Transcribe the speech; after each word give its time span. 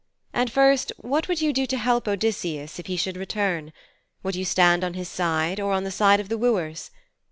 And 0.33 0.51
first, 0.51 0.91
what 0.97 1.27
would 1.27 1.41
you 1.41 1.53
do 1.53 1.67
to 1.67 1.77
help 1.77 2.07
Odysseus 2.07 2.79
if 2.79 2.87
he 2.87 2.97
should 2.97 3.17
return? 3.17 3.71
Would 4.23 4.35
you 4.35 4.45
stand 4.45 4.83
on 4.83 4.95
his 4.95 5.09
side, 5.09 5.59
or 5.59 5.73
on 5.73 5.83
the 5.83 5.91
side 5.91 6.19
of 6.19 6.27
the 6.27 6.39
wooers? 6.39 6.89